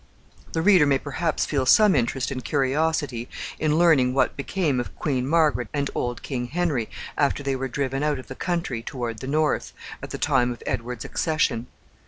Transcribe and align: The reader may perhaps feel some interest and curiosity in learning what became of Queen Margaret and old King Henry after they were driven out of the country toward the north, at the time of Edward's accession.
The 0.53 0.63
reader 0.63 0.87
may 0.87 0.97
perhaps 0.97 1.45
feel 1.45 1.67
some 1.67 1.93
interest 1.95 2.31
and 2.31 2.43
curiosity 2.43 3.29
in 3.59 3.77
learning 3.77 4.15
what 4.15 4.35
became 4.35 4.79
of 4.79 4.95
Queen 4.95 5.27
Margaret 5.27 5.67
and 5.75 5.91
old 5.93 6.23
King 6.23 6.47
Henry 6.47 6.89
after 7.19 7.43
they 7.43 7.55
were 7.55 7.67
driven 7.67 8.01
out 8.01 8.17
of 8.17 8.25
the 8.27 8.33
country 8.33 8.81
toward 8.81 9.19
the 9.19 9.27
north, 9.27 9.73
at 10.01 10.09
the 10.09 10.17
time 10.17 10.51
of 10.51 10.63
Edward's 10.65 11.05
accession. 11.05 11.67